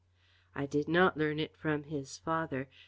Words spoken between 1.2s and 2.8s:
it from his father.